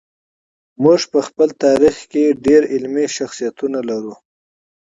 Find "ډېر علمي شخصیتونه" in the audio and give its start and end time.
2.45-3.79